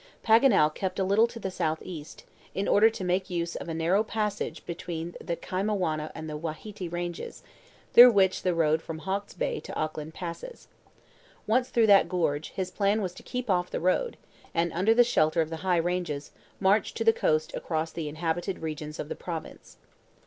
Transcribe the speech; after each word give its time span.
Paganel 0.23 0.73
kept 0.73 0.97
a 0.97 1.03
little 1.03 1.27
to 1.27 1.37
the 1.37 1.51
southeast, 1.51 2.23
in 2.55 2.67
order 2.67 2.89
to 2.89 3.03
make 3.03 3.29
use 3.29 3.55
of 3.55 3.69
a 3.69 3.73
narrow 3.75 4.03
passage 4.03 4.65
between 4.65 5.13
the 5.23 5.35
Kaimanawa 5.35 6.11
and 6.15 6.27
the 6.27 6.35
Wahiti 6.37 6.89
Ranges, 6.89 7.43
through 7.93 8.09
which 8.11 8.41
the 8.41 8.55
road 8.55 8.81
from 8.81 8.97
Hawkes' 8.97 9.35
Bay 9.35 9.59
to 9.59 9.75
Auckland 9.75 10.15
passes. 10.15 10.67
Once 11.45 11.69
through 11.69 11.85
that 11.85 12.09
gorge, 12.09 12.49
his 12.55 12.71
plan 12.71 13.03
was 13.03 13.13
to 13.13 13.21
keep 13.21 13.47
off 13.47 13.69
the 13.69 13.79
road, 13.79 14.17
and, 14.55 14.73
under 14.73 14.95
the 14.95 15.03
shelter 15.03 15.39
of 15.39 15.51
the 15.51 15.57
high 15.57 15.77
ranges, 15.77 16.31
march 16.59 16.95
to 16.95 17.03
the 17.03 17.13
coast 17.13 17.53
across 17.53 17.91
the 17.91 18.09
inhabited 18.09 18.57
regions 18.57 18.97
of 18.97 19.07
the 19.07 19.15
province. 19.15 19.77